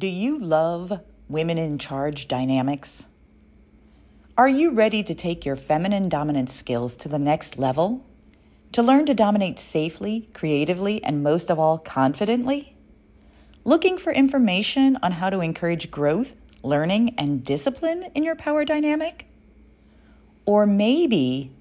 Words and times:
Do 0.00 0.06
you 0.06 0.38
love 0.38 1.02
women 1.28 1.58
in 1.58 1.76
charge 1.76 2.26
dynamics? 2.26 3.06
Are 4.34 4.48
you 4.48 4.70
ready 4.70 5.02
to 5.02 5.14
take 5.14 5.44
your 5.44 5.56
feminine 5.56 6.08
dominance 6.08 6.54
skills 6.54 6.96
to 6.96 7.08
the 7.10 7.18
next 7.18 7.58
level? 7.58 8.02
To 8.72 8.82
learn 8.82 9.04
to 9.04 9.12
dominate 9.12 9.58
safely, 9.58 10.30
creatively, 10.32 11.04
and 11.04 11.22
most 11.22 11.50
of 11.50 11.58
all, 11.58 11.76
confidently? 11.76 12.74
Looking 13.62 13.98
for 13.98 14.10
information 14.10 14.96
on 15.02 15.12
how 15.12 15.28
to 15.28 15.40
encourage 15.40 15.90
growth, 15.90 16.32
learning, 16.62 17.14
and 17.18 17.44
discipline 17.44 18.10
in 18.14 18.22
your 18.22 18.36
power 18.36 18.64
dynamic? 18.64 19.26
Or 20.46 20.64
maybe 20.64 21.52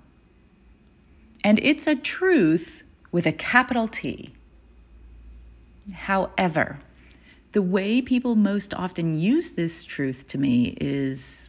And 1.42 1.58
it's 1.64 1.88
a 1.88 1.96
truth 1.96 2.84
with 3.10 3.26
a 3.26 3.32
capital 3.32 3.88
T. 3.88 4.32
However, 5.92 6.78
the 7.50 7.62
way 7.62 8.00
people 8.00 8.36
most 8.36 8.72
often 8.72 9.18
use 9.18 9.54
this 9.54 9.82
truth 9.82 10.28
to 10.28 10.38
me 10.38 10.76
is 10.80 11.48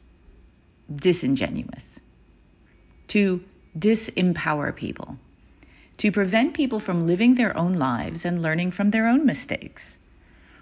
disingenuous, 0.92 2.00
to 3.10 3.44
disempower 3.78 4.76
people, 4.76 5.20
to 5.98 6.12
prevent 6.12 6.54
people 6.54 6.80
from 6.80 7.08
living 7.08 7.36
their 7.36 7.56
own 7.58 7.74
lives 7.74 8.26
and 8.26 8.42
learning 8.42 8.72
from 8.72 8.92
their 8.92 9.08
own 9.08 9.26
mistakes, 9.26 9.98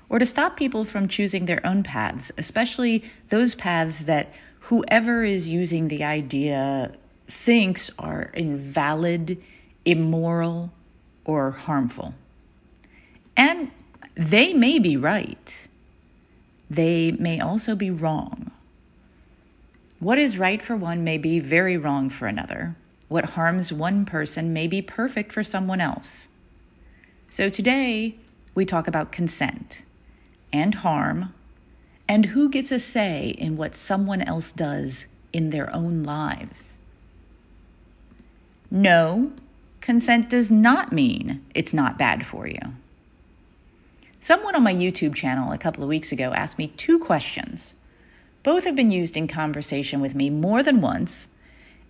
or 0.10 0.20
to 0.20 0.26
stop 0.26 0.58
people 0.58 0.86
from 0.86 1.08
choosing 1.08 1.46
their 1.46 1.66
own 1.66 1.84
paths, 1.84 2.32
especially 2.38 3.04
those 3.30 3.56
paths 3.56 4.02
that 4.02 4.32
whoever 4.62 5.24
is 5.24 5.50
using 5.50 5.88
the 5.88 6.04
idea 6.04 6.94
thinks 7.28 7.90
are 7.98 8.32
invalid, 8.34 9.42
immoral, 9.86 10.72
or 11.26 11.52
harmful. 11.52 12.14
And 13.36 13.72
they 14.16 14.54
may 14.54 14.78
be 14.80 14.96
right. 14.96 15.58
They 16.70 17.12
may 17.12 17.40
also 17.40 17.76
be 17.76 17.90
wrong. 17.90 18.52
What 20.00 20.20
is 20.20 20.38
right 20.38 20.62
for 20.62 20.76
one 20.76 21.04
may 21.04 21.18
be 21.18 21.40
very 21.40 21.78
wrong 21.78 22.10
for 22.10 22.28
another. 22.28 22.76
What 23.08 23.32
harms 23.32 23.72
one 23.72 24.06
person 24.06 24.54
may 24.54 24.68
be 24.68 24.82
perfect 24.82 25.32
for 25.32 25.44
someone 25.44 25.82
else. 25.82 26.28
So 27.30 27.50
today, 27.50 28.16
we 28.56 28.66
talk 28.66 28.88
about 28.88 29.12
consent 29.12 29.82
and 30.52 30.76
harm 30.76 31.34
and 32.08 32.28
who 32.28 32.50
gets 32.50 32.72
a 32.72 32.80
say 32.80 33.36
in 33.38 33.58
what 33.58 33.76
someone 33.76 34.22
else 34.22 34.52
does 34.52 35.06
in 35.32 35.50
their 35.50 35.74
own 35.74 36.04
lives. 36.04 36.78
No, 38.70 39.32
consent 39.82 40.30
does 40.30 40.52
not 40.52 40.92
mean 40.92 41.44
it's 41.54 41.74
not 41.74 41.98
bad 41.98 42.26
for 42.26 42.48
you. 42.48 42.60
Someone 44.20 44.56
on 44.56 44.64
my 44.64 44.74
YouTube 44.74 45.16
channel 45.16 45.52
a 45.52 45.58
couple 45.58 45.84
of 45.84 45.90
weeks 45.90 46.12
ago 46.12 46.34
asked 46.34 46.58
me 46.58 46.68
two 46.68 46.98
questions. 46.98 47.74
Both 48.42 48.64
have 48.64 48.76
been 48.76 48.92
used 48.92 49.18
in 49.18 49.28
conversation 49.28 50.02
with 50.02 50.16
me 50.16 50.30
more 50.30 50.64
than 50.64 50.82
once, 50.82 51.28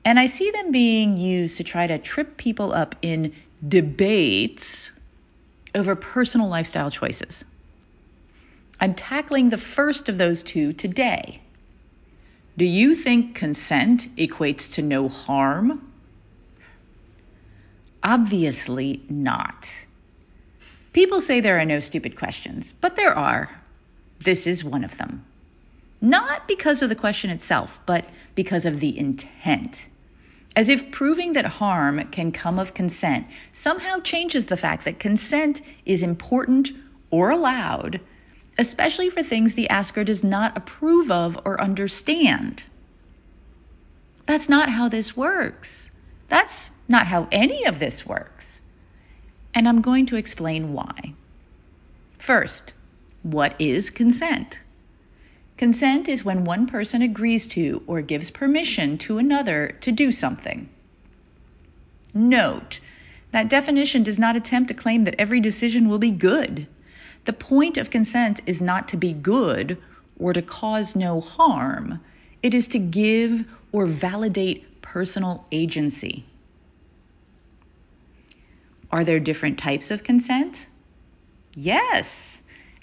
and 0.06 0.20
I 0.20 0.26
see 0.26 0.52
them 0.52 0.72
being 0.72 1.18
used 1.18 1.58
to 1.58 1.64
try 1.64 1.88
to 1.88 1.98
trip 1.98 2.38
people 2.38 2.74
up 2.74 2.96
in 3.02 3.34
debates 3.66 4.92
over 5.74 5.96
personal 5.96 6.48
lifestyle 6.48 6.92
choices. 6.92 7.44
I'm 8.80 8.94
tackling 8.94 9.50
the 9.50 9.58
first 9.58 10.10
of 10.10 10.18
those 10.18 10.44
two 10.44 10.74
today. 10.74 11.42
Do 12.58 12.66
you 12.66 12.96
think 12.96 13.34
consent 13.34 14.16
equates 14.18 14.72
to 14.74 14.82
no 14.82 15.08
harm? 15.08 15.92
Obviously 18.04 19.02
not. 19.10 19.70
People 20.92 21.22
say 21.22 21.40
there 21.40 21.60
are 21.60 21.66
no 21.66 21.80
stupid 21.80 22.18
questions, 22.18 22.74
but 22.82 22.96
there 22.96 23.18
are. 23.18 23.62
This 24.20 24.46
is 24.46 24.64
one 24.64 24.84
of 24.84 24.98
them. 24.98 25.26
Not 26.02 26.48
because 26.48 26.82
of 26.82 26.90
the 26.90 26.96
question 26.96 27.30
itself, 27.30 27.80
but 27.86 28.06
because 28.36 28.66
of 28.66 28.82
the 28.82 28.98
intent. 28.98 29.88
As 30.56 30.70
if 30.70 30.92
proving 30.92 31.34
that 31.34 31.46
harm 31.46 32.08
can 32.10 32.32
come 32.32 32.60
of 32.60 32.74
consent 32.74 33.28
somehow 33.52 34.00
changes 34.00 34.46
the 34.46 34.58
fact 34.58 34.86
that 34.86 35.00
consent 35.00 35.62
is 35.86 36.04
important 36.04 36.72
or 37.10 37.32
allowed, 37.32 38.00
especially 38.58 39.10
for 39.10 39.24
things 39.24 39.54
the 39.54 39.70
asker 39.70 40.04
does 40.04 40.24
not 40.24 40.56
approve 40.56 41.10
of 41.10 41.40
or 41.44 41.60
understand. 41.60 42.64
That's 44.26 44.48
not 44.48 44.70
how 44.70 44.88
this 44.90 45.18
works. 45.18 45.90
That's 46.30 46.70
not 46.88 47.08
how 47.08 47.28
any 47.32 47.66
of 47.66 47.80
this 47.80 48.06
works. 48.06 48.60
And 49.54 49.68
I'm 49.68 49.82
going 49.82 50.06
to 50.08 50.16
explain 50.16 50.74
why. 50.74 51.14
First, 52.18 52.74
what 53.22 53.56
is 53.60 53.90
consent? 53.90 54.60
Consent 55.64 56.10
is 56.10 56.26
when 56.26 56.44
one 56.44 56.68
person 56.68 57.02
agrees 57.02 57.48
to 57.48 57.84
or 57.88 58.02
gives 58.02 58.30
permission 58.30 58.98
to 58.98 59.18
another 59.18 59.78
to 59.80 59.94
do 59.94 60.12
something. 60.12 60.68
Note 62.14 62.82
that 63.32 63.48
definition 63.48 64.04
does 64.04 64.20
not 64.20 64.36
attempt 64.36 64.68
to 64.68 64.74
claim 64.74 65.06
that 65.06 65.16
every 65.18 65.40
decision 65.40 65.88
will 65.88 66.00
be 66.00 66.12
good. 66.12 66.68
The 67.24 67.32
point 67.32 67.78
of 67.78 67.90
consent 67.90 68.42
is 68.46 68.60
not 68.60 68.90
to 68.90 68.98
be 68.98 69.14
good 69.14 69.78
or 70.20 70.34
to 70.34 70.42
cause 70.42 70.98
no 70.98 71.22
harm, 71.22 72.02
it 72.42 72.54
is 72.54 72.68
to 72.68 72.78
give 72.78 73.46
or 73.72 73.86
validate 73.86 74.82
personal 74.82 75.46
agency. 75.50 76.26
Are 78.92 79.06
there 79.06 79.22
different 79.22 79.58
types 79.58 79.92
of 79.92 80.04
consent? 80.04 80.66
Yes. 81.56 82.33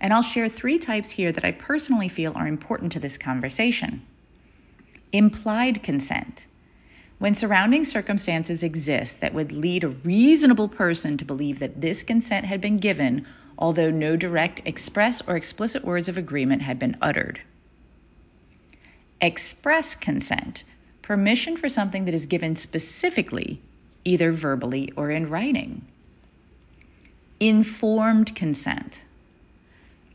And 0.01 0.13
I'll 0.13 0.23
share 0.23 0.49
three 0.49 0.79
types 0.79 1.13
here 1.13 1.31
that 1.33 1.45
I 1.45 1.53
personally 1.53 2.09
feel 2.09 2.33
are 2.35 2.47
important 2.47 2.93
to 2.93 3.01
this 3.01 3.19
conversation. 3.19 4.07
Implied 5.13 5.83
consent. 5.83 6.45
When 7.19 7.35
surrounding 7.35 7.85
circumstances 7.85 8.63
exist 8.63 9.21
that 9.21 9.35
would 9.35 9.53
lead 9.53 9.85
a 9.85 9.89
reasonable 9.89 10.69
person 10.69 11.19
to 11.19 11.25
believe 11.25 11.59
that 11.59 11.83
this 11.83 12.03
consent 12.03 12.47
had 12.47 12.61
been 12.61 12.79
given, 12.79 13.27
although 13.59 13.91
no 13.91 14.17
direct 14.17 14.63
express 14.65 15.21
or 15.29 15.37
explicit 15.37 15.85
words 15.85 16.09
of 16.09 16.17
agreement 16.17 16.63
had 16.63 16.79
been 16.79 16.97
uttered. 17.03 17.43
Express 19.21 19.95
consent. 19.95 20.65
Permission 21.03 21.59
for 21.59 21.69
something 21.69 22.07
that 22.07 22.15
is 22.15 22.25
given 22.25 22.57
specifically, 22.57 23.61
either 24.05 24.33
verbally 24.33 24.91
or 24.97 25.11
in 25.11 25.29
writing 25.29 25.85
informed 27.41 28.37
consent. 28.37 28.99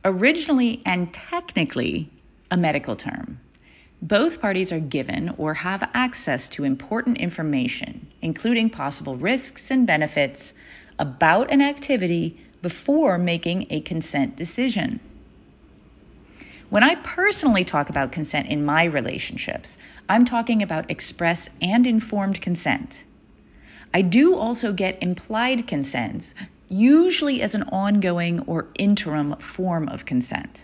Originally 0.06 0.84
and 0.86 1.12
technically 1.12 2.12
a 2.52 2.56
medical 2.56 2.96
term, 2.96 3.40
both 4.04 4.40
parties 4.40 4.72
are 4.72 4.80
given 4.80 5.34
or 5.36 5.56
have 5.56 5.90
access 5.96 6.48
to 6.50 6.64
important 6.64 7.18
information, 7.18 8.06
including 8.22 8.70
possible 8.70 9.18
risks 9.18 9.72
and 9.72 9.88
benefits 9.88 10.54
about 11.00 11.50
an 11.50 11.60
activity 11.60 12.40
before 12.62 13.18
making 13.18 13.66
a 13.72 13.82
consent 13.82 14.36
decision. 14.36 15.00
When 16.70 16.84
I 16.84 16.96
personally 16.96 17.66
talk 17.66 17.90
about 17.90 18.12
consent 18.12 18.48
in 18.48 18.64
my 18.64 18.84
relationships, 18.84 19.76
I'm 20.08 20.24
talking 20.24 20.62
about 20.62 20.90
express 20.90 21.50
and 21.60 21.88
informed 21.88 22.44
consent. 22.44 23.00
I 23.92 24.04
do 24.04 24.36
also 24.36 24.72
get 24.72 25.02
implied 25.02 25.68
consents, 25.68 26.36
usually 26.70 27.42
as 27.42 27.56
an 27.56 27.64
ongoing 27.64 28.40
or 28.42 28.68
interim 28.76 29.36
form 29.38 29.88
of 29.90 30.06
consent. 30.06 30.64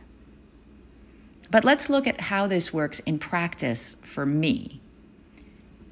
But 1.50 1.65
let's 1.65 1.89
look 1.89 2.07
at 2.07 2.21
how 2.21 2.48
this 2.48 2.74
works 2.74 3.00
in 3.01 3.19
practice 3.19 3.98
for 4.01 4.25
me. 4.25 4.80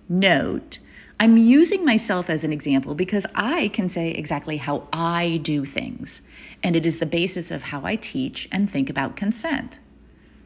Note, 0.08 0.80
I'm 1.20 1.36
using 1.36 1.84
myself 1.84 2.30
as 2.30 2.46
an 2.46 2.54
example 2.54 2.96
because 2.96 3.26
I 3.36 3.68
can 3.68 3.90
say 3.90 4.12
exactly 4.12 4.58
how 4.58 4.88
I 4.94 5.40
do 5.44 5.66
things, 5.66 6.22
and 6.64 6.76
it 6.76 6.86
is 6.86 7.00
the 7.00 7.06
basis 7.06 7.52
of 7.52 7.64
how 7.64 7.84
I 7.84 7.98
teach 7.98 8.48
and 8.52 8.70
think 8.70 8.90
about 8.90 9.18
consent. 9.18 9.80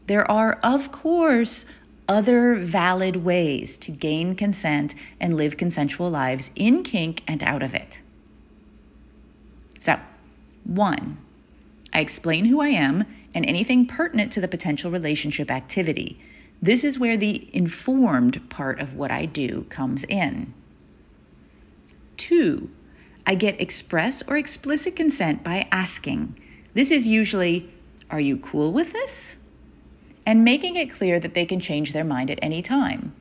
There 0.08 0.30
are, 0.30 0.60
of 0.64 0.92
course, 0.92 1.66
other 2.10 2.56
valid 2.56 3.18
ways 3.18 3.78
to 3.78 3.92
gain 3.92 4.36
consent 4.36 4.96
and 5.20 5.38
live 5.38 5.58
consensual 5.58 6.10
lives 6.10 6.50
in 6.56 6.84
kink 6.84 7.22
and 7.28 7.44
out 7.44 7.64
of 7.64 7.74
it. 7.74 8.00
So, 9.84 10.00
one, 10.64 11.18
I 11.92 12.00
explain 12.00 12.46
who 12.46 12.62
I 12.62 12.70
am 12.70 13.04
and 13.36 13.46
anything 13.46 13.86
pertinent 13.86 14.32
to 14.32 14.40
the 14.40 14.48
potential 14.48 14.90
relationship 14.90 15.52
activity. 15.52 16.22
This 16.62 16.86
is 16.86 16.98
where 16.98 17.18
the 17.18 17.50
informed 17.52 18.50
part 18.50 18.80
of 18.80 18.96
what 18.96 19.12
I 19.12 19.26
do 19.26 19.66
comes 19.70 20.06
in. 20.06 20.54
Two, 22.16 22.70
I 23.28 23.36
get 23.36 23.60
express 23.60 24.24
or 24.26 24.38
explicit 24.38 24.96
consent 24.96 25.44
by 25.44 25.68
asking. 25.70 26.40
This 26.74 26.90
is 26.90 27.06
usually, 27.06 27.70
Are 28.10 28.22
you 28.22 28.38
cool 28.38 28.72
with 28.72 28.94
this? 28.94 29.36
and 30.26 30.46
making 30.46 30.78
it 30.78 30.90
clear 30.90 31.20
that 31.20 31.34
they 31.34 31.46
can 31.46 31.60
change 31.60 31.92
their 31.92 32.06
mind 32.06 32.32
at 32.32 32.40
any 32.42 32.62
time. 32.62 33.14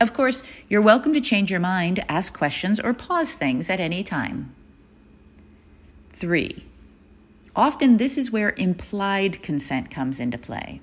Of 0.00 0.14
course, 0.14 0.42
you're 0.70 0.80
welcome 0.80 1.12
to 1.12 1.20
change 1.20 1.50
your 1.50 1.60
mind, 1.60 2.02
ask 2.08 2.32
questions, 2.32 2.80
or 2.80 2.94
pause 2.94 3.34
things 3.34 3.68
at 3.68 3.80
any 3.80 4.02
time. 4.02 4.55
Three, 6.18 6.64
often 7.54 7.98
this 7.98 8.16
is 8.16 8.30
where 8.30 8.54
implied 8.56 9.42
consent 9.42 9.90
comes 9.90 10.18
into 10.18 10.38
play. 10.38 10.80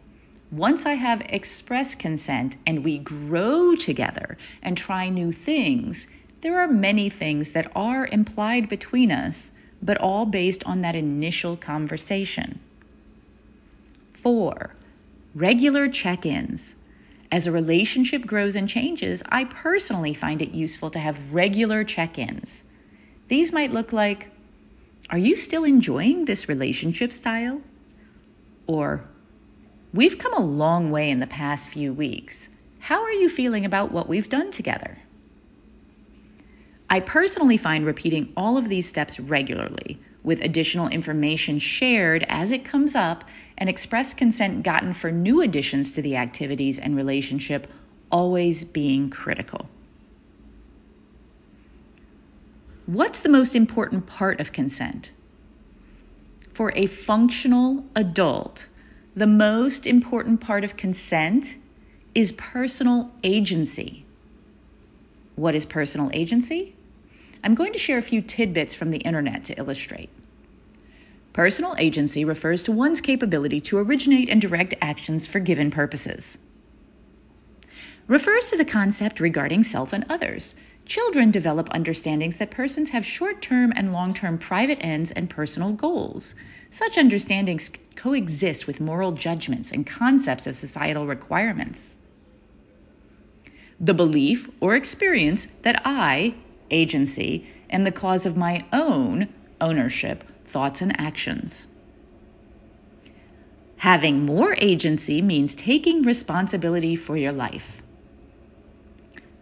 Once 0.51 0.85
I 0.85 0.94
have 0.94 1.21
express 1.21 1.95
consent 1.95 2.57
and 2.68 2.83
we 2.83 3.00
grow 3.00 3.75
together 3.75 4.38
and 4.62 4.77
try 4.77 5.09
new 5.09 5.31
things, 5.31 6.06
there 6.41 6.59
are 6.59 6.68
many 6.68 7.09
things 7.09 7.51
that 7.51 7.71
are 7.75 8.06
implied 8.06 8.69
between 8.69 9.12
us, 9.12 9.51
but 9.81 9.97
all 9.97 10.27
based 10.27 10.63
on 10.65 10.81
that 10.81 10.95
initial 10.95 11.57
conversation. 11.57 12.59
Four, 14.13 14.75
regular 15.33 15.89
check 15.89 16.27
ins. 16.27 16.75
As 17.31 17.47
a 17.47 17.51
relationship 17.51 18.27
grows 18.27 18.56
and 18.56 18.69
changes, 18.69 19.24
I 19.30 19.45
personally 19.45 20.13
find 20.13 20.44
it 20.44 20.51
useful 20.51 20.91
to 20.91 21.00
have 21.00 21.33
regular 21.33 21.83
check 21.83 22.19
ins. 22.19 22.62
These 23.30 23.51
might 23.51 23.74
look 23.74 23.91
like 23.91 24.30
Are 25.09 25.17
you 25.17 25.35
still 25.38 25.63
enjoying 25.63 26.25
this 26.25 26.50
relationship 26.50 27.13
style? 27.13 27.61
Or 28.67 29.05
We've 29.94 30.17
come 30.17 30.33
a 30.33 30.39
long 30.39 30.89
way 30.89 31.11
in 31.11 31.19
the 31.19 31.27
past 31.27 31.69
few 31.69 31.94
weeks. 31.94 32.47
How 32.79 33.03
are 33.03 33.11
you 33.11 33.29
feeling 33.29 33.63
about 33.63 33.91
what 33.91 34.09
we've 34.09 34.27
done 34.27 34.51
together? 34.51 34.97
I 36.89 37.00
personally 37.00 37.57
find 37.57 37.85
repeating 37.85 38.33
all 38.35 38.57
of 38.57 38.69
these 38.69 38.89
steps 38.89 39.19
regularly 39.19 40.00
with 40.23 40.41
additional 40.41 40.88
information 40.88 41.59
shared 41.59 42.25
as 42.27 42.51
it 42.51 42.65
comes 42.65 42.95
up 42.95 43.23
and 43.56 43.69
express 43.69 44.15
consent 44.15 44.63
gotten 44.63 44.95
for 44.95 45.11
new 45.11 45.41
additions 45.41 45.91
to 45.91 46.01
the 46.01 46.15
activities 46.15 46.79
and 46.79 46.95
relationship 46.95 47.67
always 48.11 48.63
being 48.63 49.11
critical. 49.11 49.69
What's 52.94 53.19
the 53.19 53.28
most 53.28 53.56
important 53.56 54.06
part 54.06 54.40
of 54.40 54.51
consent? 54.51 55.10
For 56.54 56.72
a 56.75 56.86
functional 56.86 57.86
adult, 57.95 58.68
the 59.16 59.25
most 59.25 59.88
important 59.88 60.42
part 60.42 60.63
of 60.63 60.78
consent 60.78 61.57
is 62.13 62.34
personal 62.34 63.10
agency. 63.24 64.06
What 65.36 65.56
is 65.56 65.66
personal 65.66 66.12
agency? 66.13 66.75
I'm 67.44 67.56
going 67.56 67.74
to 67.74 67.80
share 67.80 67.98
a 67.98 68.04
few 68.04 68.22
tidbits 68.22 68.75
from 68.75 68.92
the 68.92 69.00
internet 69.00 69.44
to 69.45 69.57
illustrate. 69.57 70.12
Personal 71.34 71.74
agency 71.80 72.24
refers 72.24 72.62
to 72.62 72.72
one's 72.72 73.01
capability 73.01 73.60
to 73.62 73.80
originate 73.80 74.30
and 74.30 74.40
direct 74.40 74.75
actions 74.84 75.25
for 75.25 75.40
given 75.40 75.72
purposes. 75.72 76.38
Refers 78.06 78.51
to 78.51 78.56
the 78.57 78.63
concept 78.63 79.19
regarding 79.19 79.63
self 79.63 79.94
and 79.94 80.06
others. 80.07 80.54
Children 80.94 81.31
develop 81.31 81.69
understandings 81.72 82.38
that 82.38 82.51
persons 82.51 82.92
have 82.92 83.04
short 83.04 83.42
term 83.42 83.74
and 83.75 83.92
long 83.92 84.13
term 84.13 84.38
private 84.38 84.78
ends 84.80 85.10
and 85.10 85.28
personal 85.28 85.72
goals. 85.72 86.36
Such 86.69 87.00
understandings 87.00 87.72
coexist 87.95 88.68
with 88.68 88.80
moral 88.80 89.13
judgments 89.13 89.72
and 89.72 89.88
concepts 89.88 90.45
of 90.45 90.56
societal 90.56 91.07
requirements. 91.07 91.81
The 93.80 93.95
belief 93.95 94.51
or 94.60 94.75
experience 94.75 95.48
that 95.63 95.81
I, 95.84 96.36
agency, 96.69 97.48
and 97.72 97.88
the 97.88 97.92
cause 97.92 98.28
of 98.28 98.38
my 98.38 98.63
own 98.72 99.30
ownership, 99.60 100.24
thoughts, 100.45 100.80
and 100.80 100.95
actions. 101.01 101.63
Having 103.78 104.28
more 104.28 104.56
agency 104.60 105.24
means 105.24 105.56
taking 105.56 106.04
responsibility 106.04 106.95
for 106.95 107.18
your 107.18 107.34
life. 107.34 107.82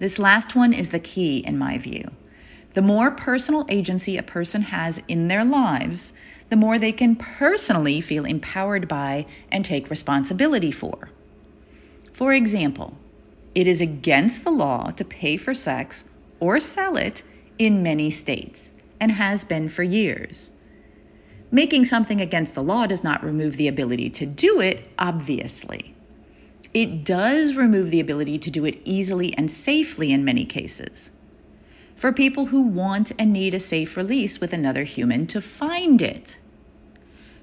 This 0.01 0.18
last 0.18 0.56
one 0.56 0.74
is 0.74 0.89
the 0.89 0.98
key, 0.98 1.44
in 1.45 1.59
my 1.59 1.77
view. 1.77 2.09
The 2.74 2.81
more 2.81 3.12
personal 3.12 3.68
agency 3.69 4.18
a 4.18 4.24
person 4.24 4.63
has 4.63 5.00
in 5.07 5.27
their 5.27 5.45
lives, 5.45 6.12
the 6.50 6.56
more 6.56 6.80
they 6.80 6.92
can 6.92 7.15
personally 7.15 8.01
feel 8.01 8.25
empowered 8.25 8.88
by 8.88 9.27
and 9.51 9.63
take 9.63 9.92
responsibility 9.92 10.71
for. 10.71 11.09
For 12.13 12.33
example, 12.33 12.98
it 13.53 13.68
is 13.68 13.80
against 13.80 14.44
the 14.44 14.50
law 14.50 14.89
to 14.89 15.06
pay 15.06 15.38
for 15.38 15.53
sex 15.53 16.03
or 16.39 16.59
sell 16.59 16.98
it 16.98 17.21
in 17.59 17.83
many 17.83 18.09
states 18.09 18.71
and 19.00 19.12
has 19.12 19.44
been 19.44 19.69
for 19.69 19.83
years. 19.83 20.50
Making 21.51 21.86
something 21.86 22.19
against 22.19 22.56
the 22.56 22.63
law 22.63 22.88
does 22.88 23.03
not 23.03 23.24
remove 23.24 23.56
the 23.56 23.68
ability 23.68 24.09
to 24.09 24.25
do 24.25 24.59
it, 24.59 24.83
obviously. 24.98 25.93
It 26.73 27.03
does 27.03 27.55
remove 27.55 27.91
the 27.91 27.99
ability 27.99 28.39
to 28.39 28.51
do 28.51 28.65
it 28.65 28.81
easily 28.85 29.35
and 29.37 29.51
safely 29.51 30.11
in 30.11 30.23
many 30.23 30.45
cases. 30.45 31.11
For 31.95 32.11
people 32.11 32.47
who 32.47 32.61
want 32.61 33.11
and 33.19 33.33
need 33.33 33.53
a 33.53 33.59
safe 33.59 33.95
release 33.97 34.39
with 34.39 34.53
another 34.53 34.85
human 34.85 35.27
to 35.27 35.41
find 35.41 36.01
it. 36.01 36.37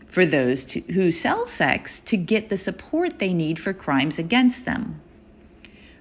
For 0.07 0.25
those 0.25 0.65
to, 0.65 0.81
who 0.81 1.13
sell 1.13 1.47
sex 1.47 2.01
to 2.01 2.17
get 2.17 2.49
the 2.49 2.57
support 2.57 3.19
they 3.19 3.33
need 3.33 3.61
for 3.61 3.73
crimes 3.73 4.19
against 4.19 4.65
them 4.65 5.01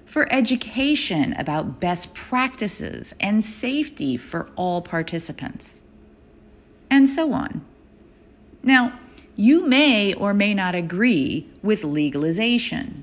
for 0.08 0.32
education 0.32 1.34
about 1.34 1.80
best 1.80 2.14
practices 2.14 3.14
and 3.20 3.44
safety 3.44 4.16
for 4.16 4.48
all 4.56 4.80
participants, 4.80 5.80
and 6.88 7.10
so 7.10 7.34
on. 7.34 7.60
Now, 8.62 8.98
you 9.36 9.66
may 9.66 10.14
or 10.14 10.32
may 10.32 10.54
not 10.54 10.74
agree 10.74 11.46
with 11.62 11.84
legalization. 11.84 13.02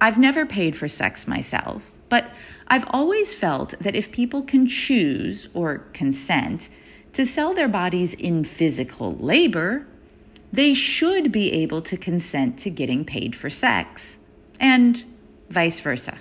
I've 0.00 0.18
never 0.18 0.44
paid 0.44 0.76
for 0.76 0.88
sex 0.88 1.26
myself, 1.26 1.82
but 2.08 2.30
I've 2.68 2.86
always 2.90 3.34
felt 3.34 3.74
that 3.80 3.96
if 3.96 4.12
people 4.12 4.42
can 4.42 4.68
choose 4.68 5.48
or 5.54 5.78
consent 5.92 6.68
to 7.14 7.24
sell 7.24 7.54
their 7.54 7.68
bodies 7.68 8.14
in 8.14 8.44
physical 8.44 9.14
labor, 9.16 9.86
they 10.52 10.74
should 10.74 11.32
be 11.32 11.52
able 11.52 11.82
to 11.82 11.96
consent 11.96 12.58
to 12.60 12.70
getting 12.70 13.04
paid 13.04 13.34
for 13.34 13.50
sex. 13.50 14.18
And 14.60 15.04
vice 15.48 15.80
versa. 15.80 16.18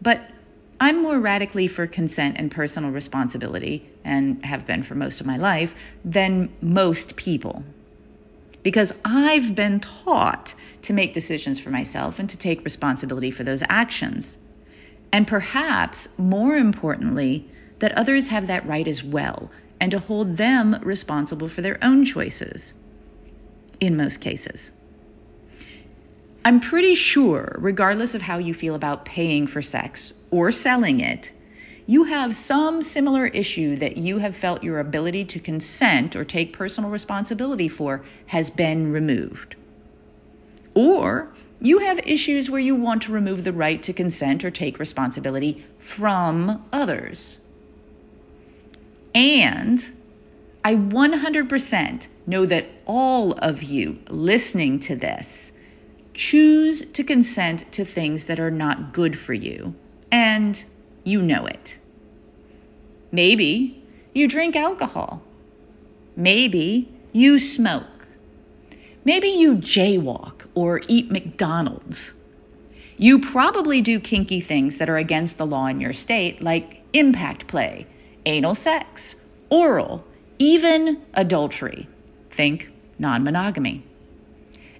But 0.00 0.30
I'm 0.78 1.02
more 1.02 1.18
radically 1.18 1.68
for 1.68 1.86
consent 1.86 2.36
and 2.38 2.50
personal 2.50 2.90
responsibility, 2.90 3.88
and 4.04 4.44
have 4.44 4.66
been 4.66 4.82
for 4.82 4.94
most 4.94 5.20
of 5.20 5.26
my 5.26 5.36
life, 5.36 5.74
than 6.04 6.50
most 6.60 7.16
people. 7.16 7.64
Because 8.66 8.92
I've 9.04 9.54
been 9.54 9.78
taught 9.78 10.56
to 10.82 10.92
make 10.92 11.14
decisions 11.14 11.60
for 11.60 11.70
myself 11.70 12.18
and 12.18 12.28
to 12.28 12.36
take 12.36 12.64
responsibility 12.64 13.30
for 13.30 13.44
those 13.44 13.62
actions. 13.68 14.38
And 15.12 15.24
perhaps 15.24 16.08
more 16.18 16.56
importantly, 16.56 17.48
that 17.78 17.96
others 17.96 18.26
have 18.30 18.48
that 18.48 18.66
right 18.66 18.88
as 18.88 19.04
well, 19.04 19.52
and 19.78 19.92
to 19.92 20.00
hold 20.00 20.36
them 20.36 20.80
responsible 20.82 21.48
for 21.48 21.62
their 21.62 21.78
own 21.80 22.04
choices 22.04 22.72
in 23.78 23.96
most 23.96 24.20
cases. 24.20 24.72
I'm 26.44 26.58
pretty 26.58 26.96
sure, 26.96 27.54
regardless 27.60 28.16
of 28.16 28.22
how 28.22 28.38
you 28.38 28.52
feel 28.52 28.74
about 28.74 29.04
paying 29.04 29.46
for 29.46 29.62
sex 29.62 30.12
or 30.32 30.50
selling 30.50 30.98
it, 30.98 31.30
you 31.86 32.04
have 32.04 32.34
some 32.34 32.82
similar 32.82 33.26
issue 33.26 33.76
that 33.76 33.96
you 33.96 34.18
have 34.18 34.36
felt 34.36 34.64
your 34.64 34.80
ability 34.80 35.24
to 35.24 35.38
consent 35.38 36.16
or 36.16 36.24
take 36.24 36.52
personal 36.52 36.90
responsibility 36.90 37.68
for 37.68 38.04
has 38.26 38.50
been 38.50 38.92
removed. 38.92 39.54
Or 40.74 41.32
you 41.60 41.78
have 41.78 41.98
issues 42.00 42.50
where 42.50 42.60
you 42.60 42.74
want 42.74 43.02
to 43.04 43.12
remove 43.12 43.44
the 43.44 43.52
right 43.52 43.82
to 43.84 43.92
consent 43.92 44.44
or 44.44 44.50
take 44.50 44.78
responsibility 44.78 45.64
from 45.78 46.64
others. 46.72 47.38
And 49.14 49.92
I 50.64 50.74
100% 50.74 52.06
know 52.26 52.44
that 52.44 52.66
all 52.84 53.32
of 53.34 53.62
you 53.62 54.00
listening 54.10 54.80
to 54.80 54.96
this 54.96 55.52
choose 56.12 56.84
to 56.86 57.04
consent 57.04 57.70
to 57.72 57.84
things 57.84 58.26
that 58.26 58.40
are 58.40 58.50
not 58.50 58.92
good 58.92 59.18
for 59.18 59.34
you, 59.34 59.74
and 60.10 60.64
you 61.06 61.22
know 61.22 61.46
it. 61.46 61.78
Maybe 63.12 63.82
you 64.12 64.26
drink 64.26 64.56
alcohol. 64.56 65.22
Maybe 66.16 66.88
you 67.12 67.38
smoke. 67.38 68.08
Maybe 69.04 69.28
you 69.28 69.54
jaywalk 69.54 70.46
or 70.54 70.82
eat 70.88 71.10
McDonald's. 71.10 72.10
You 72.96 73.20
probably 73.20 73.80
do 73.80 74.00
kinky 74.00 74.40
things 74.40 74.78
that 74.78 74.88
are 74.88 74.96
against 74.96 75.38
the 75.38 75.46
law 75.46 75.66
in 75.66 75.80
your 75.80 75.92
state, 75.92 76.42
like 76.42 76.82
impact 76.92 77.46
play, 77.46 77.86
anal 78.24 78.54
sex, 78.54 79.14
oral, 79.48 80.04
even 80.38 81.02
adultery. 81.14 81.88
Think 82.30 82.72
non 82.98 83.22
monogamy. 83.22 83.84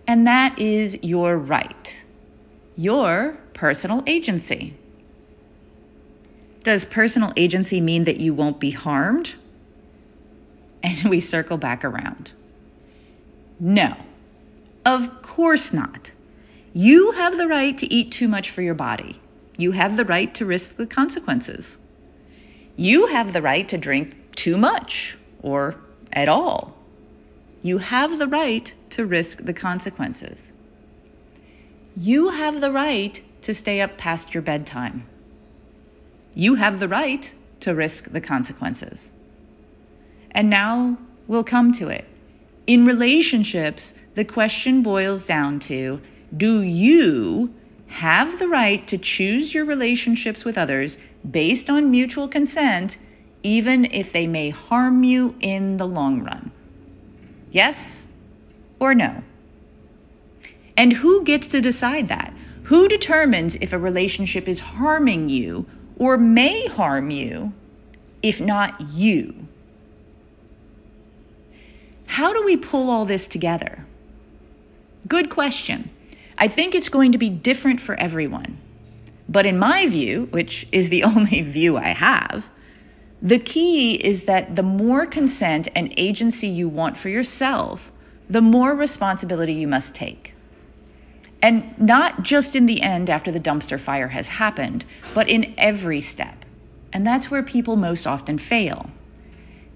And 0.09 0.27
that 0.27 0.59
is 0.59 0.99
your 1.03 1.39
right, 1.39 2.03
your 2.77 3.39
personal 3.55 4.03
agency. 4.07 4.75
Does 6.67 6.85
personal 6.85 7.33
agency 7.37 7.81
mean 7.81 8.03
that 8.05 8.17
you 8.17 8.35
won't 8.35 8.59
be 8.59 8.73
harmed? 8.73 9.37
And 10.83 11.09
we 11.09 11.21
circle 11.21 11.59
back 11.59 11.85
around. 11.85 12.33
No. 13.61 13.95
Of 14.85 15.23
course 15.23 15.73
not. 15.73 16.11
You 16.73 17.13
have 17.13 17.37
the 17.37 17.47
right 17.47 17.79
to 17.79 17.95
eat 17.95 18.11
too 18.11 18.27
much 18.27 18.51
for 18.51 18.63
your 18.63 18.75
body. 18.75 19.21
You 19.57 19.73
have 19.73 19.97
the 19.97 20.05
right 20.05 20.35
to 20.35 20.45
risk 20.45 20.75
the 20.75 20.89
consequences. 20.89 21.77
You 22.75 23.07
have 23.07 23.33
the 23.33 23.43
right 23.43 23.69
to 23.69 23.79
drink 23.79 24.35
too 24.35 24.57
much 24.57 25.17
or 25.43 25.77
at 26.13 26.29
all. 26.29 26.77
You 27.63 27.79
have 27.79 28.19
the 28.19 28.27
right 28.27 28.75
to 28.91 29.07
risk 29.07 29.45
the 29.45 29.55
consequences. 29.55 30.51
You 31.97 32.31
have 32.31 32.61
the 32.61 32.73
right 32.73 33.23
to 33.43 33.55
stay 33.55 33.81
up 33.81 33.97
past 33.97 34.35
your 34.35 34.43
bedtime. 34.43 35.07
You 36.39 36.57
have 36.57 36.81
the 36.81 36.87
right 36.87 37.31
to 37.61 37.75
risk 37.75 38.13
the 38.13 38.21
consequences. 38.21 39.09
And 40.31 40.51
now 40.51 40.99
we'll 41.27 41.43
come 41.43 41.73
to 41.73 41.89
it. 41.89 42.05
In 42.67 42.85
relationships, 42.85 43.95
the 44.17 44.25
question 44.25 44.83
boils 44.83 45.25
down 45.25 45.61
to 45.61 46.03
do 46.37 46.61
you 46.61 47.55
have 47.87 48.39
the 48.39 48.49
right 48.49 48.87
to 48.87 48.99
choose 48.99 49.55
your 49.55 49.65
relationships 49.65 50.45
with 50.45 50.59
others 50.59 50.99
based 51.29 51.71
on 51.71 51.91
mutual 51.91 52.29
consent, 52.29 52.99
even 53.43 53.87
if 53.87 54.13
they 54.13 54.27
may 54.27 54.51
harm 54.51 55.05
you 55.05 55.37
in 55.41 55.79
the 55.79 55.87
long 55.87 56.23
run? 56.23 56.51
Yes 57.51 58.03
or 58.79 58.95
no? 58.95 59.23
And 60.77 60.93
who 60.93 61.25
gets 61.25 61.47
to 61.49 61.63
decide 61.63 62.09
that? 62.09 62.35
Who 62.65 62.89
determines 62.89 63.55
if 63.63 63.73
a 63.73 63.79
relationship 63.79 64.47
is 64.47 64.61
harming 64.61 65.31
you 65.31 65.65
or 65.97 66.17
may 66.17 66.67
harm 66.67 67.11
you, 67.11 67.53
if 68.23 68.41
not 68.41 68.81
you? 68.81 69.47
How 72.07 72.33
do 72.33 72.45
we 72.45 72.57
pull 72.57 72.91
all 72.91 73.05
this 73.05 73.27
together? 73.27 73.85
Good 75.09 75.31
question. 75.31 75.91
I 76.39 76.49
think 76.49 76.75
it's 76.75 76.89
going 76.89 77.13
to 77.13 77.19
be 77.19 77.29
different 77.29 77.81
for 77.81 77.95
everyone. 77.97 78.59
But 79.29 79.47
in 79.47 79.59
my 79.59 79.87
view, 79.87 80.29
which 80.31 80.69
is 80.71 80.89
the 80.89 81.03
only 81.11 81.43
view 81.43 81.77
I 81.77 81.89
have, 81.89 82.51
the 83.23 83.39
key 83.39 83.95
is 83.95 84.25
that 84.25 84.57
the 84.57 84.63
more 84.63 85.07
consent 85.07 85.69
and 85.75 85.93
agency 85.97 86.49
you 86.49 86.69
want 86.69 86.97
for 86.97 87.09
yourself, 87.09 87.91
the 88.29 88.43
more 88.43 88.75
responsibility 88.75 89.55
you 89.55 89.67
must 89.67 89.95
take. 89.95 90.36
And 91.47 91.79
not 91.79 92.25
just 92.25 92.57
in 92.57 92.67
the 92.67 92.83
end 92.83 93.09
after 93.09 93.31
the 93.31 93.39
dumpster 93.39 93.79
fire 93.79 94.09
has 94.09 94.27
happened, 94.43 94.85
but 95.15 95.29
in 95.29 95.55
every 95.57 96.01
step. 96.01 96.45
And 96.93 97.07
that's 97.07 97.31
where 97.31 97.45
people 97.45 97.77
most 97.77 98.05
often 98.05 98.37
fail. 98.37 98.91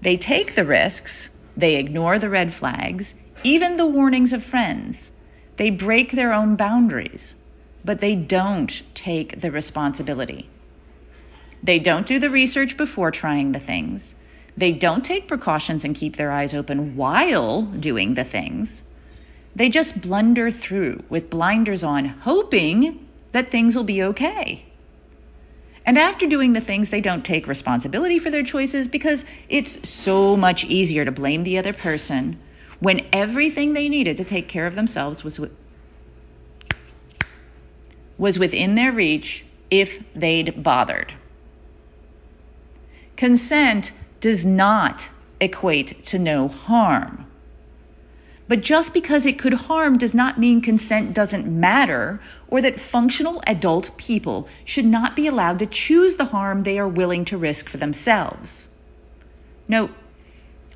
They 0.01 0.17
take 0.17 0.55
the 0.55 0.65
risks, 0.65 1.29
they 1.55 1.77
ignore 1.77 2.19
the 2.19 2.29
red 2.29 2.53
flags, 2.53 3.15
even 3.41 3.77
the 3.77 3.85
warnings 3.85 4.33
of 4.33 4.43
friends. 4.43 5.11
They 5.55 5.69
break 5.69 6.11
their 6.11 6.33
own 6.33 6.57
boundaries, 6.57 7.35
but 7.85 8.01
they 8.01 8.15
don't 8.15 8.81
take 8.93 9.39
the 9.39 9.49
responsibility. 9.49 10.49
They 11.63 11.79
don't 11.79 12.05
do 12.05 12.19
the 12.19 12.29
research 12.29 12.75
before 12.75 13.11
trying 13.11 13.53
the 13.53 13.61
things. 13.61 14.13
They 14.57 14.73
don't 14.73 15.05
take 15.05 15.25
precautions 15.25 15.85
and 15.85 15.95
keep 15.95 16.17
their 16.17 16.33
eyes 16.33 16.53
open 16.53 16.97
while 16.97 17.61
doing 17.61 18.15
the 18.15 18.25
things. 18.25 18.81
They 19.55 19.69
just 19.69 20.01
blunder 20.01 20.49
through 20.49 21.03
with 21.09 21.29
blinders 21.29 21.83
on, 21.83 22.05
hoping 22.05 23.07
that 23.31 23.51
things 23.51 23.75
will 23.75 23.83
be 23.83 24.01
okay. 24.01 24.65
And 25.85 25.97
after 25.97 26.27
doing 26.27 26.53
the 26.53 26.61
things, 26.61 26.89
they 26.89 27.01
don't 27.01 27.25
take 27.25 27.47
responsibility 27.47 28.19
for 28.19 28.29
their 28.29 28.43
choices 28.43 28.87
because 28.87 29.25
it's 29.49 29.89
so 29.89 30.37
much 30.37 30.63
easier 30.65 31.05
to 31.05 31.11
blame 31.11 31.43
the 31.43 31.57
other 31.57 31.73
person 31.73 32.39
when 32.79 33.05
everything 33.11 33.73
they 33.73 33.89
needed 33.89 34.17
to 34.17 34.23
take 34.23 34.47
care 34.47 34.65
of 34.65 34.75
themselves 34.75 35.23
was, 35.23 35.39
was 38.17 38.39
within 38.39 38.75
their 38.75 38.91
reach 38.91 39.45
if 39.69 40.03
they'd 40.13 40.63
bothered. 40.63 41.13
Consent 43.17 43.91
does 44.19 44.45
not 44.45 45.09
equate 45.39 46.03
to 46.05 46.19
no 46.19 46.47
harm. 46.47 47.25
But 48.51 48.59
just 48.59 48.93
because 48.93 49.25
it 49.25 49.39
could 49.39 49.53
harm 49.53 49.97
does 49.97 50.13
not 50.13 50.37
mean 50.37 50.59
consent 50.59 51.13
doesn't 51.13 51.47
matter 51.47 52.19
or 52.49 52.61
that 52.61 52.81
functional 52.81 53.41
adult 53.47 53.95
people 53.95 54.45
should 54.65 54.83
not 54.83 55.15
be 55.15 55.25
allowed 55.25 55.57
to 55.59 55.65
choose 55.65 56.15
the 56.15 56.25
harm 56.35 56.63
they 56.63 56.77
are 56.77 56.85
willing 56.85 57.23
to 57.23 57.37
risk 57.37 57.69
for 57.69 57.77
themselves. 57.77 58.67
Note, 59.69 59.91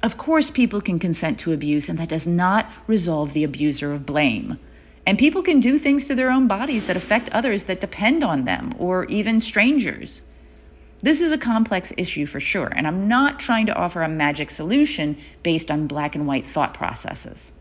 of 0.01 0.17
course, 0.17 0.49
people 0.49 0.79
can 0.79 0.99
consent 0.99 1.37
to 1.39 1.51
abuse, 1.51 1.89
and 1.89 1.99
that 1.99 2.07
does 2.07 2.25
not 2.25 2.71
resolve 2.87 3.33
the 3.33 3.43
abuser 3.43 3.91
of 3.91 4.05
blame. 4.05 4.57
And 5.05 5.19
people 5.19 5.43
can 5.43 5.59
do 5.59 5.77
things 5.77 6.07
to 6.07 6.15
their 6.15 6.31
own 6.31 6.47
bodies 6.47 6.85
that 6.85 6.95
affect 6.95 7.27
others 7.31 7.63
that 7.63 7.81
depend 7.81 8.23
on 8.23 8.45
them, 8.45 8.73
or 8.79 9.03
even 9.07 9.41
strangers. 9.41 10.21
This 11.01 11.19
is 11.19 11.33
a 11.33 11.37
complex 11.37 11.91
issue 11.97 12.25
for 12.25 12.39
sure, 12.39 12.71
and 12.73 12.87
I'm 12.87 13.09
not 13.09 13.37
trying 13.37 13.65
to 13.65 13.75
offer 13.75 14.01
a 14.01 14.07
magic 14.07 14.49
solution 14.49 15.17
based 15.43 15.69
on 15.69 15.87
black 15.87 16.15
and 16.15 16.25
white 16.25 16.45
thought 16.45 16.73
processes. 16.73 17.51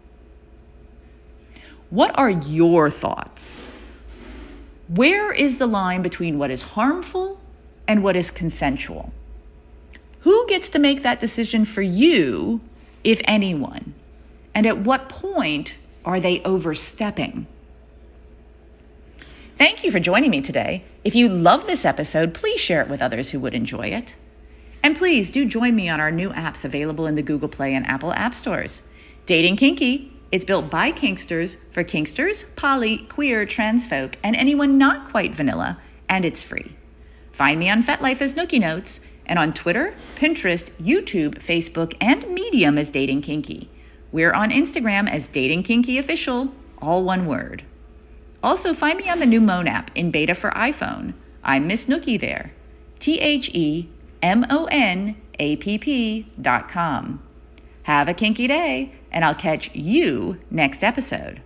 What 1.94 2.10
are 2.18 2.28
your 2.28 2.90
thoughts? 2.90 3.58
Where 4.88 5.32
is 5.32 5.58
the 5.58 5.68
line 5.68 6.02
between 6.02 6.38
what 6.38 6.50
is 6.50 6.74
harmful 6.74 7.38
and 7.86 8.02
what 8.02 8.16
is 8.16 8.32
consensual? 8.32 9.12
Who 10.22 10.44
gets 10.48 10.68
to 10.70 10.80
make 10.80 11.04
that 11.04 11.20
decision 11.20 11.64
for 11.64 11.82
you, 11.82 12.60
if 13.04 13.20
anyone? 13.26 13.94
And 14.56 14.66
at 14.66 14.78
what 14.78 15.08
point 15.08 15.76
are 16.04 16.18
they 16.18 16.42
overstepping? 16.42 17.46
Thank 19.56 19.84
you 19.84 19.92
for 19.92 20.00
joining 20.00 20.32
me 20.32 20.40
today. 20.40 20.82
If 21.04 21.14
you 21.14 21.28
love 21.28 21.68
this 21.68 21.84
episode, 21.84 22.34
please 22.34 22.58
share 22.58 22.82
it 22.82 22.90
with 22.90 23.02
others 23.02 23.30
who 23.30 23.38
would 23.38 23.54
enjoy 23.54 23.86
it. 23.86 24.16
And 24.82 24.98
please 24.98 25.30
do 25.30 25.44
join 25.44 25.76
me 25.76 25.88
on 25.88 26.00
our 26.00 26.10
new 26.10 26.30
apps 26.30 26.64
available 26.64 27.06
in 27.06 27.14
the 27.14 27.22
Google 27.22 27.48
Play 27.48 27.72
and 27.72 27.86
Apple 27.86 28.12
App 28.14 28.34
Stores. 28.34 28.82
Dating 29.26 29.56
Kinky. 29.56 30.10
It's 30.34 30.44
built 30.44 30.68
by 30.68 30.90
Kinksters 30.90 31.58
for 31.70 31.84
Kinksters, 31.84 32.44
poly, 32.56 32.98
queer, 33.08 33.46
trans 33.46 33.86
folk, 33.86 34.18
and 34.20 34.34
anyone 34.34 34.76
not 34.76 35.08
quite 35.08 35.32
vanilla, 35.32 35.78
and 36.08 36.24
it's 36.24 36.42
free. 36.42 36.74
Find 37.30 37.60
me 37.60 37.70
on 37.70 37.84
FetLife 37.84 38.20
as 38.20 38.34
Nookie 38.34 38.58
Notes 38.58 38.98
and 39.26 39.38
on 39.38 39.54
Twitter, 39.54 39.94
Pinterest, 40.16 40.72
YouTube, 40.72 41.40
Facebook, 41.40 41.96
and 42.00 42.26
Medium 42.34 42.78
as 42.78 42.90
Dating 42.90 43.22
Kinky. 43.22 43.70
We're 44.10 44.32
on 44.32 44.50
Instagram 44.50 45.08
as 45.08 45.28
Dating 45.28 45.62
Kinky 45.62 45.98
Official, 45.98 46.52
all 46.82 47.04
one 47.04 47.26
word. 47.26 47.62
Also, 48.42 48.74
find 48.74 48.98
me 48.98 49.08
on 49.08 49.20
the 49.20 49.26
new 49.26 49.40
Moan 49.40 49.68
app 49.68 49.92
in 49.94 50.10
beta 50.10 50.34
for 50.34 50.50
iPhone. 50.50 51.14
I'm 51.44 51.68
Miss 51.68 51.84
Nookie 51.84 52.20
there. 52.20 52.52
T 52.98 53.20
H 53.20 53.50
E 53.50 53.88
M 54.20 54.44
O 54.50 54.64
N 54.64 55.14
A 55.38 55.54
P 55.54 55.78
P 55.78 56.26
dot 56.42 56.68
com. 56.68 57.22
Have 57.84 58.08
a 58.08 58.14
kinky 58.14 58.48
day, 58.48 58.94
and 59.14 59.25
I'll 59.25 59.35
catch 59.35 59.71
you 59.75 60.38
next 60.50 60.85
episode. 60.85 61.40